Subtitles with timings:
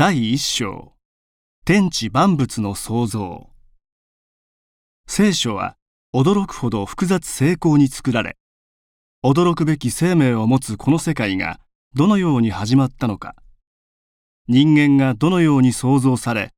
[0.00, 0.92] 第一章。
[1.64, 3.50] 天地万物の創造。
[5.08, 5.74] 聖書は
[6.14, 8.36] 驚くほど複雑精巧に作られ
[9.24, 11.58] 驚くべき生命を持つこの世界が
[11.96, 13.34] どのように始まったのか。
[14.46, 16.52] 人間がどのように創造され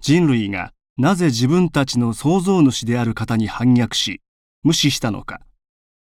[0.00, 4.20] 人類がなぜ自分たちの創造主である方に反逆し
[4.64, 5.42] 無視したのか。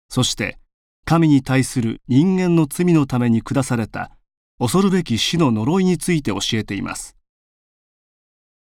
[0.09, 0.59] そして
[1.05, 4.11] 神に対する人間の罪のために下された
[4.65, 7.19] 恐るべき死の呪いについて教えています。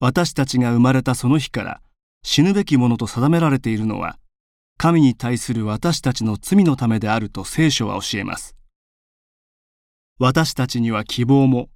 [0.00, 1.82] 私たちが生まれたその日から
[2.22, 4.16] 死ぬべきものと定められているのは
[4.78, 8.56] 神に対する私たちの罪のためであると聖書は教えます。
[10.18, 11.68] 私たちには希望も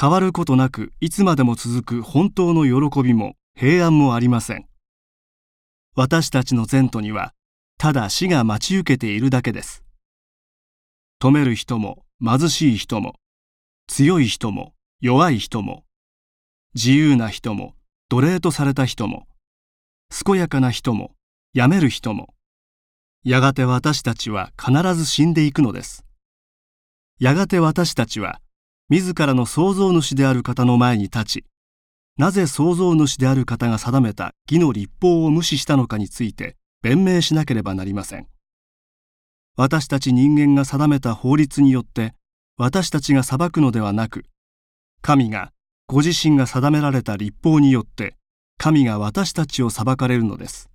[0.00, 4.66] 変わることなくいつまでも続く本当の喜びも平安もありません。
[5.94, 7.32] 私たちの前途には
[7.78, 9.84] ただ死が待ち受けているだけです。
[11.22, 13.14] 止める人も貧しい人も
[13.88, 15.84] 強い人も弱い人も
[16.74, 17.74] 自由な人も
[18.10, 19.26] 奴隷とされた人も
[20.24, 21.12] 健やかな人も
[21.54, 22.34] やめる人も
[23.24, 26.04] やがて私たちは必ず死んでいくのです。
[27.18, 28.40] やがて私たちは
[28.90, 31.44] 自らの創造主である方の前に立ち
[32.18, 38.28] なぜ創造主である方が定めた義の立法を無視したのかについて弁明しなければなりません。
[39.56, 42.14] 私たち人間が定めた法律によって
[42.60, 44.24] 私たちが裁くのではなく
[45.00, 45.52] 神が
[45.86, 48.16] ご自身が定められた立法によって
[48.58, 50.68] 神が私たちを裁かれるのです。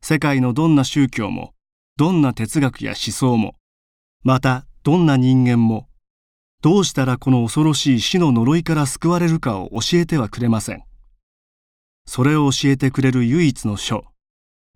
[0.00, 1.52] 世界のどんな宗教も
[1.98, 3.56] どんな哲学や思想も
[4.24, 5.86] またどんな人間も
[6.62, 10.82] どうしたらこの恐ろしい死の呪いから救われるかを教えてはくれません。
[12.06, 14.06] それを教えてくれる唯一の書。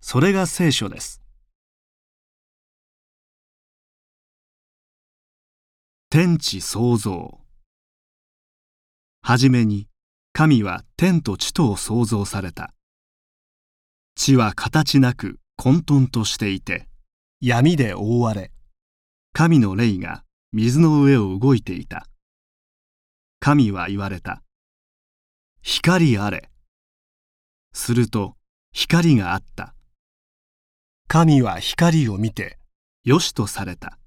[0.01, 1.23] それが聖書です。
[6.09, 7.41] 天地創造。
[9.21, 9.89] はじめに
[10.31, 12.73] 神は天と地とを創造された。
[14.15, 16.87] 地は形なく混沌としていて
[17.41, 18.53] 闇で覆われ
[19.33, 20.23] 神の霊が
[20.53, 22.07] 水の上を動いていた。
[23.41, 24.41] 神は言われた。
[25.61, 26.49] 光あれ。
[27.73, 28.37] すると
[28.71, 29.75] 光があった。
[31.09, 32.59] 神は光を見て
[33.03, 33.99] よしとされた。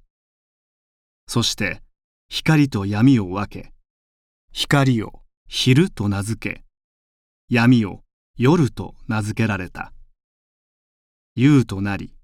[1.27, 1.83] そして
[2.33, 3.73] 光と闇を分け
[4.53, 6.65] 光を昼と名付け
[7.49, 8.05] 闇を
[8.39, 9.93] 夜と名付けられた。
[11.35, 12.15] 夕となり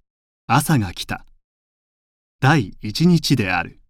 [0.47, 1.27] 朝が来た。
[2.41, 3.81] 第一日である。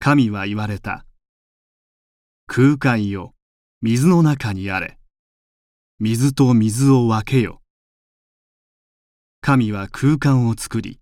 [0.00, 1.06] 神は言われた。
[2.48, 3.34] 空間よ
[3.82, 4.98] 水の中にあれ。
[6.00, 7.62] 水と水を分けよ。
[9.42, 10.98] 神は空間を作り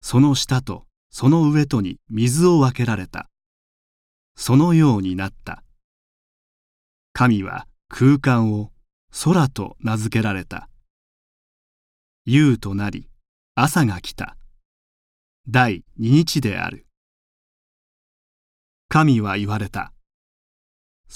[0.00, 3.28] その下とその上とに水を分けられた。
[4.36, 5.64] そのようになった。
[7.12, 8.70] 神は空間を
[9.24, 10.68] 空と名付けられた。
[12.24, 13.08] 夕となり、
[13.54, 14.36] 朝が来た。
[15.48, 16.86] 第二日である。
[18.88, 19.92] 神は言われた。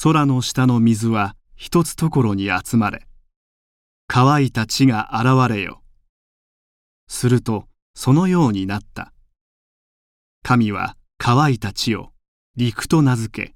[0.03, 3.07] 空の下の水は一つところに集まれ。
[4.09, 5.83] 乾いた地が現れよ。
[7.09, 9.13] すると、そのようになった。
[10.45, 12.11] 神は乾いた地を
[12.57, 13.55] 陸と名付け、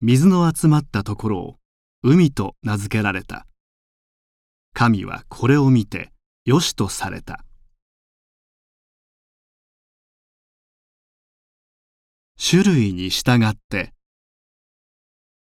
[0.00, 1.56] 水の集まったところを
[2.02, 3.46] 海と名付けられた。
[4.72, 6.12] 神はこれを見て
[6.46, 7.44] よしとされた。
[12.36, 13.92] 種類に従って、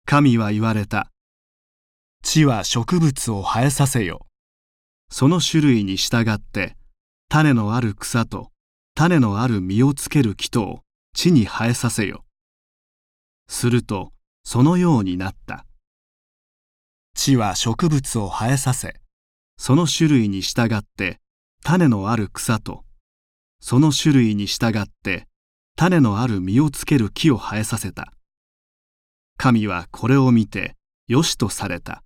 [0.04, 1.10] 神は言われた。
[2.22, 4.26] 地は植物を生えさせよ。
[5.10, 6.76] その種類に従って、
[7.28, 8.50] 種のある草と
[8.98, 10.80] 種のある実をつける木と
[11.12, 12.24] 地に生えさせよ。
[13.46, 15.66] するとそのようになった。
[17.14, 18.94] 地は植物を生えさせ、
[19.58, 21.20] その種類に従って
[21.62, 22.84] 種のある草と、
[23.60, 25.28] その種類に従って
[25.76, 28.14] 種のある実をつける木を生えさせた。
[29.36, 30.74] 神はこれを見て
[31.06, 32.02] よしとされた。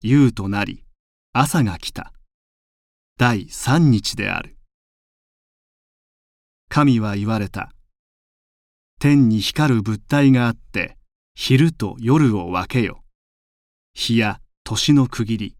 [0.00, 0.86] 夕となり
[1.34, 2.14] 朝が来た。
[3.18, 4.57] 第三日である。
[6.68, 7.72] 神は言われた。
[9.00, 10.96] 天に光る物体があって、
[11.34, 13.04] 昼と夜を分けよ。
[13.94, 15.56] 日や年の区切り、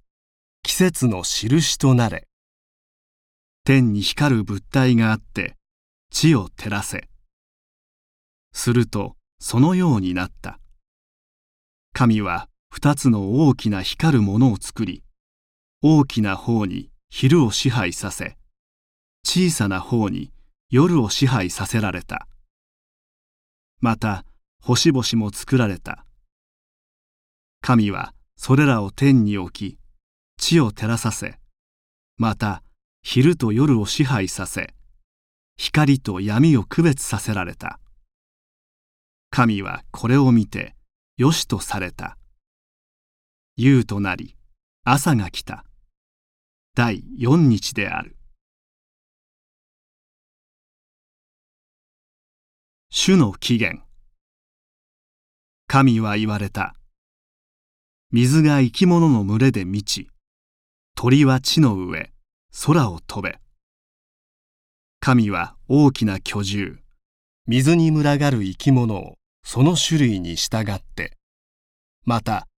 [0.63, 2.27] 季節の印となれ。
[3.65, 5.57] 天に光る物体があって、
[6.11, 7.09] 地を照らせ。
[8.53, 10.59] すると、そのようになった。
[11.93, 15.03] 神は二つの大きな光るものを作り、
[15.81, 18.37] 大きな方に昼を支配させ、
[19.25, 20.33] 小さな方に
[20.71, 22.29] 夜を支配させられた。
[23.81, 24.27] また
[24.63, 26.05] 星々も作られた。
[27.63, 29.79] 神はそれらを天に置き、
[30.37, 31.39] 地を照らさせ、
[32.19, 32.63] また
[33.03, 34.75] 昼と夜を支配させ、
[35.57, 37.81] 光と闇を区別させられた。
[39.31, 40.75] 神はこれを見て、
[41.17, 42.19] よしとされた。
[43.57, 44.37] 夕となり、
[44.85, 45.65] 朝が来た。
[46.75, 48.18] 第四日である。
[53.01, 53.81] 主の起源。
[55.69, 56.75] 神は言われた。
[58.11, 60.11] 水が生き物の群れで満ち、
[60.97, 62.11] 鳥は地の上、
[62.67, 63.39] 空を飛べ。
[64.99, 66.79] 神は大きな巨獣、
[67.47, 71.17] 水に群がる生き物をその種類に従って、
[72.05, 72.49] また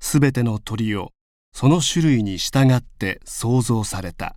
[0.00, 1.10] すべての鳥を
[1.52, 4.34] その種類に従って創造された。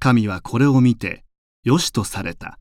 [0.00, 1.22] 神はこれを見て
[1.62, 2.58] よしとされた。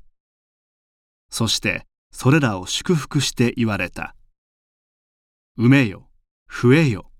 [1.38, 4.16] そしてそれらを祝福して言われた。
[5.60, 6.08] 埋めよ、
[6.48, 7.12] 増えよ、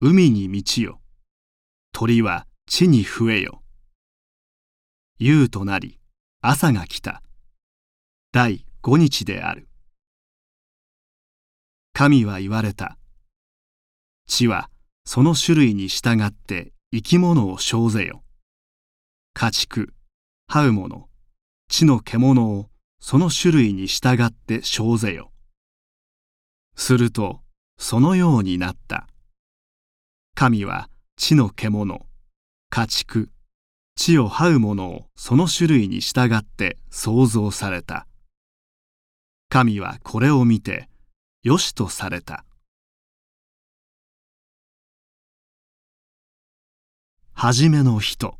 [0.00, 1.00] 海に満ちよ、
[1.90, 3.64] 鳥は地に増えよ。
[5.18, 5.98] 夕となり、
[6.40, 7.24] 朝が来た。
[8.30, 9.66] 第五日である。
[11.92, 12.98] 神は言われた。
[14.28, 14.70] 地は
[15.04, 18.22] その種類に従って生き物を生ぜよ。
[19.34, 19.92] 家畜、
[20.48, 21.08] 這う者、
[21.68, 22.69] 地の獣を
[23.00, 25.32] その種類に従って生ぜよ。
[26.76, 27.40] すると、
[27.78, 29.08] そのようになった。
[30.34, 32.06] 神は地の獣、
[32.70, 33.30] 家畜、
[33.96, 38.06] 地を這う者をその種類に従って創造された。
[39.48, 40.88] 神はこれを見て、
[41.42, 42.44] よしとされた。
[47.32, 48.38] はじめの人。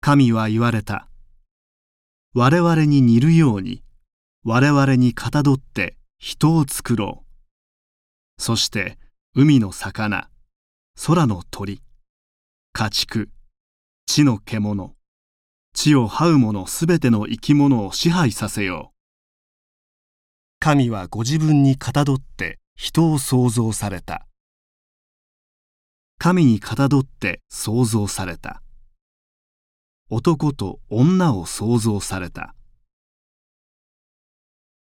[0.00, 1.09] 神は言われた。
[2.32, 3.82] 我々に似るように、
[4.44, 8.42] 我々にかたどって人を作ろう。
[8.42, 8.98] そして
[9.34, 10.30] 海の魚、
[11.06, 11.82] 空の鳥、
[12.72, 13.30] 家畜、
[14.06, 14.94] 地の獣、
[15.74, 18.96] 地を這う者すべての生き物を支配させよう。
[20.60, 24.28] 神はご自分にかたどって人を創造された。
[26.18, 28.62] 神にかたどって創造された。
[30.12, 32.56] 男と女を創造された。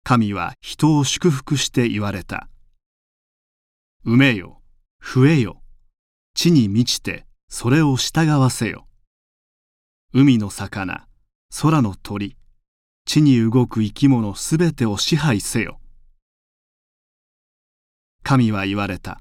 [0.04, 2.48] 神は人を祝福して言われた。
[4.06, 4.62] 埋めよ、
[5.02, 5.60] 増えよ、
[6.34, 8.86] 地に満ちてそれを従わせよ。
[10.14, 11.08] 海の魚、
[11.62, 12.36] 空の鳥、
[13.04, 15.80] 地に動く生き物すべてを支配せよ。
[18.22, 19.20] 神は言われた。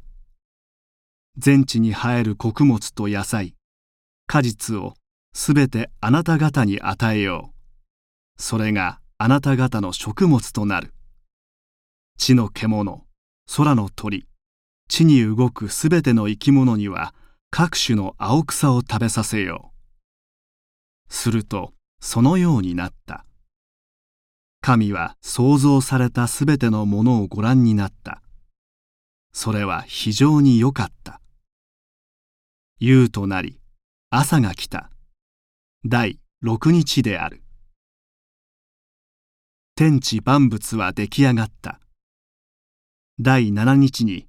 [1.37, 3.55] 全地に生える穀物と野菜、
[4.27, 4.93] 果実を
[5.39, 8.41] すべてあなた方に与えよう。
[8.41, 10.95] それがあなた方の食物となる。
[12.17, 13.05] 地の獣、
[13.55, 14.25] 空の鳥、
[14.89, 17.13] 地に動くすべての生き物には
[17.51, 19.71] 各種の青草を食べさせよ
[21.07, 21.13] う。
[21.13, 23.23] するとそのようになった。
[24.59, 28.23] 神は創造されたすべてのものをご覧になった。
[29.33, 31.21] それは非常に良かった。
[32.79, 33.59] 夕となり、
[34.09, 34.89] 朝が来た。
[35.85, 37.43] 第六日である。
[39.75, 41.79] 天地万物は出来上がった。
[43.19, 44.27] 第七日に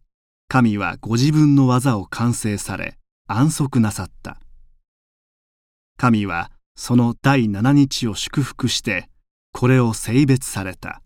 [0.48, 4.38] 神はご自分の技を完成され安息なさった。
[5.96, 9.08] 神はその第七日を祝福して
[9.52, 11.02] これを性別された。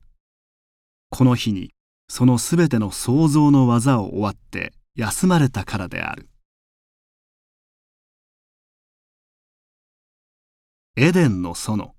[1.09, 1.71] この日に
[2.09, 6.29] そのすべての創造の技を終わって休まれたからである。
[10.95, 11.95] エデンの園。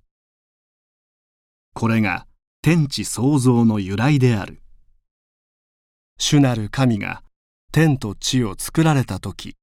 [1.73, 2.27] これが
[2.61, 4.61] 天地創造の由来である。
[6.19, 7.23] 主なる神が
[7.71, 9.55] 天と地を作られた時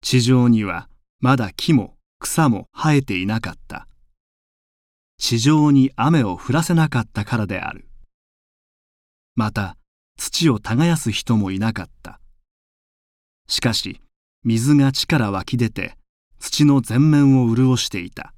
[0.00, 0.88] 地上には
[1.20, 3.88] まだ木も草も生えていなかった。
[5.18, 7.90] 地上に雨を降らせなかったからである。
[9.34, 9.76] また
[10.16, 12.20] 土を耕す人もいなかった。
[13.48, 14.00] しかし
[14.44, 15.98] 水が地から湧き出て
[16.38, 18.32] 土の全面を潤していた。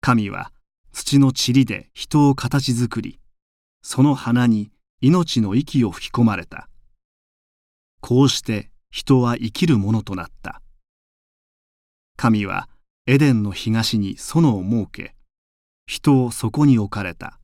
[0.00, 0.52] 神は
[0.92, 3.20] 土の塵で人を形作り、
[3.82, 6.68] その鼻に命の息を吹き込まれた。
[8.00, 10.62] こうして人は生きるものとなった。
[12.16, 12.68] 神は
[13.06, 15.14] エデンの東に園を設け、
[15.86, 17.38] 人をそこに置かれた。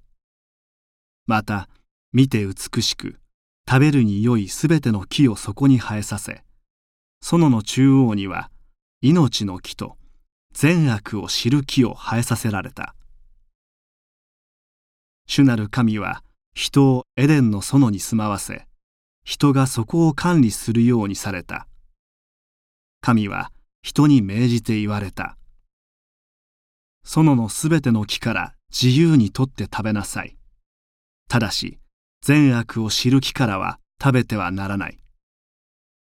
[1.27, 1.69] また、
[2.13, 3.19] 見て美しく、
[3.69, 6.45] 食べるに良いすべての木をそこに生えさせ、
[7.23, 8.51] 園の中央には
[9.01, 9.97] 命の木と
[10.55, 12.95] 善悪を知る木を生えさせられた。
[15.27, 16.23] 主なる神は
[16.55, 18.67] 人をエデンの園に住まわせ、
[19.25, 21.67] 人がそこを管理するようにされた。
[23.01, 23.51] 神は
[23.83, 25.37] 人に命じて言われた。
[27.05, 30.37] 園のすべての木から自由に取って食べなさい。
[31.29, 31.79] ただし、
[32.23, 34.99] 善悪を知る木からは食べてはならない。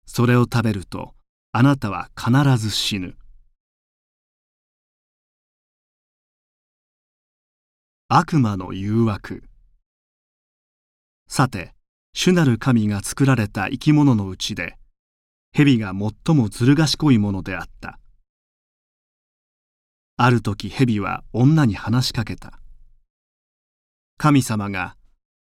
[0.07, 1.13] それを食べると、
[1.51, 3.15] あなたは必ず死ぬ。
[8.13, 9.41] 悪魔の誘惑。
[11.30, 11.74] さて
[12.12, 14.75] 主なる神が作られた生き物のうちで
[15.53, 15.94] 蛇が
[16.25, 18.00] 最もずる賢いものであった。
[20.18, 22.60] ある時蛇は女に話しかけた。
[24.18, 24.98] 神様が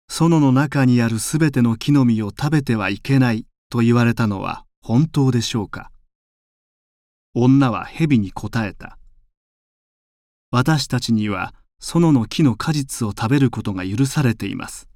[0.07, 5.91] 園の中にあるすべての木の実を食べてはいけないと言われたのは本当でしょうか。
[7.35, 8.97] 女は蛇に答えた。
[10.49, 11.53] 私たちには
[11.85, 14.87] 園の木の果実を食べることが許されています。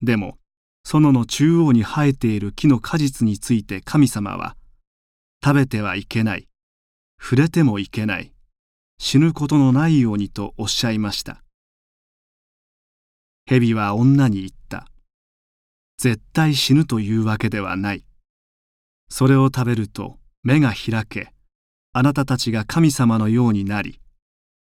[0.00, 0.38] でも、
[0.82, 4.56] 園の中央に生えている木の果実について神様は、
[5.44, 6.48] 食べてはいけない、
[7.20, 8.32] 触れてもいけない、
[8.98, 11.44] 死ぬことのないようにとおっしゃいました。
[13.46, 14.88] 蛇は女に言った。
[15.98, 18.04] 絶対死ぬというわけではない。
[19.10, 21.34] それを食べると目が開け、
[21.92, 24.00] あなたたちが神様のようになり、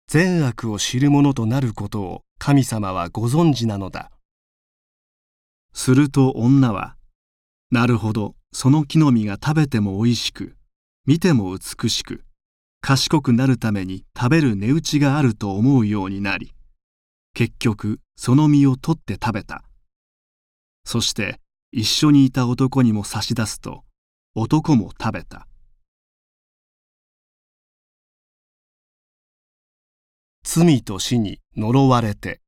[0.10, 4.10] 善悪を知る者となることを神様はご存知なのだ。
[5.74, 6.96] すると女は、
[7.72, 10.56] なるほど、その木の実が食べてもおいしく、
[11.06, 12.24] 見ても美しく、
[12.80, 16.54] 賢くなるために食べる値打ちがあると思うようになり、
[17.34, 19.64] 結局その実を取って食べた。
[20.86, 21.42] そして
[21.74, 23.84] 一緒にいた男にも差し出すと、
[24.36, 25.48] 男も食べた。
[30.50, 32.40] 罪と死に呪われて。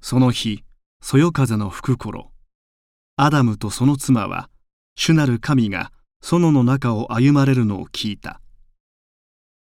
[0.00, 0.64] その日
[1.02, 2.32] そよ風の吹く頃
[3.16, 4.48] アダムとその妻は
[4.94, 5.92] 主なる神が
[6.22, 8.40] 園の中を歩まれるのを聞いた。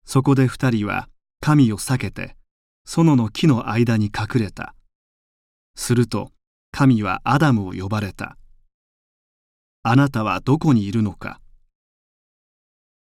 [0.06, 1.10] そこで二人は
[1.42, 2.38] 神を避けて
[2.86, 4.76] 園の木の間に隠れた。
[5.76, 6.32] すると
[6.72, 8.38] 神はアダムを呼ばれた。
[9.84, 11.42] あなたはどこにいるのか。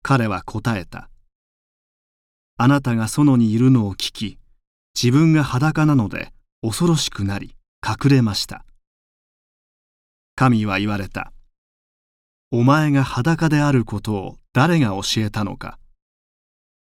[0.02, 1.10] 彼は答えた。
[2.56, 4.38] あなたが園にいるのを聞き、
[4.94, 6.32] 自分が裸なので
[6.62, 7.56] 恐ろしくなり
[7.86, 8.64] 隠れました。
[10.36, 11.32] 神は言われた。
[12.50, 15.78] お前が裸であることを誰が教えたのか。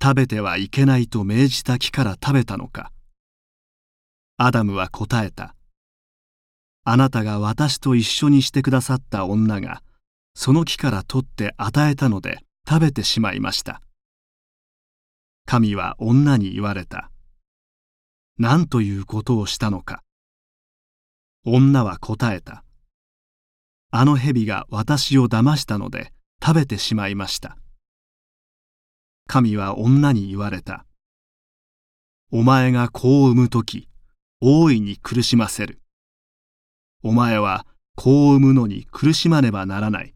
[0.02, 2.92] 食べてはいけないと命じた木から食べたのか。
[4.38, 5.56] アダムは答えた。
[6.84, 9.82] あなたが私と一緒にしてくださった女が、
[10.36, 13.82] その木から取って与えたので食べてしまいました。
[15.46, 17.12] 神は女に言われた。
[18.38, 20.04] 何ということをしたのか。
[21.46, 22.64] 女は答えた。
[23.92, 26.12] あの蛇が私を騙したので
[26.44, 27.58] 食べてしまいました。
[29.28, 30.86] 神は女に言われた。
[32.32, 33.88] お前が子を産むとき、
[34.42, 35.80] 大いに苦しませる。
[37.04, 40.16] お前は子を産むのに苦しまねばならない。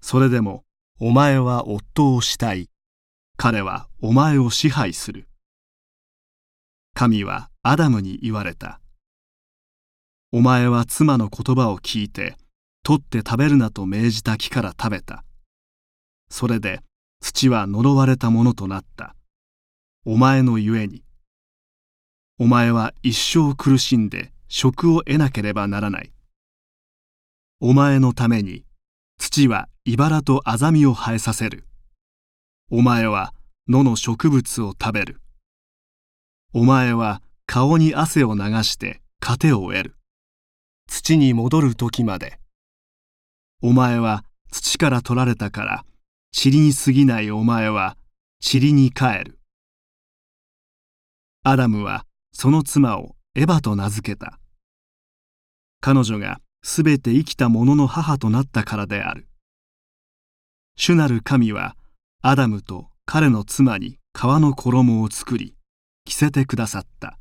[0.00, 0.64] それでも、
[1.00, 2.68] お前は夫をしたい。
[3.40, 5.28] 彼はお前を支配する。
[6.92, 8.80] 神はアダムに言われた。
[10.32, 12.36] お前は妻の言葉を聞いて、
[12.82, 15.22] 取って食べるなと命じた木から食べた。
[16.28, 16.80] それで
[17.20, 19.14] 土は呪われたものとなった。
[20.04, 21.04] お前のゆえに。
[22.40, 26.12] お前は一生苦しんで食を得なければならない。
[27.60, 28.64] お前のために
[29.16, 31.67] 土は茨とアザミを生えさせる。
[32.70, 33.32] お前は
[33.66, 35.22] 野の植物を食べる。
[36.52, 39.96] お前は顔に汗を流して糧を得る。
[40.86, 42.38] 土に戻る時まで。
[43.62, 44.22] お前は
[44.52, 45.84] 土から取られたから、
[46.36, 47.96] 塵に過ぎないお前は
[48.44, 49.38] 塵に帰る。
[51.44, 54.38] アダムはその妻をエバと名付けた。
[55.80, 59.26] 彼女がすべて生きた者の母となったからである。
[60.76, 61.77] 主なる神は
[62.20, 65.54] アダムと彼の妻に革の衣を作り
[66.04, 67.17] 着せてくださった。